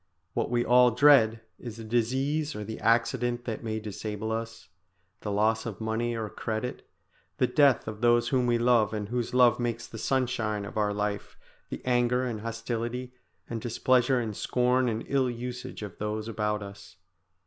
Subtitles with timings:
[0.33, 4.67] What we all dread is the disease or the accident that may disable us,
[5.19, 6.89] the loss of money or credit,
[7.37, 10.91] the death of those whom we love and whose love makes the sunshine of our
[10.91, 11.37] life,
[11.69, 13.13] the anger and hostility
[13.47, 16.97] and displeasure and scorn and ill usage of those about us.